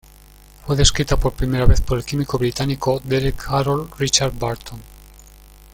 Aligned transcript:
Fue 0.65 0.75
descrita 0.75 1.15
por 1.15 1.33
primera 1.33 1.67
vez 1.67 1.79
por 1.79 1.95
el 1.99 2.03
químico 2.03 2.39
británico 2.39 2.99
Derek 3.05 3.39
Harold 3.49 3.93
Richard 3.99 4.33
Barton. 4.33 4.81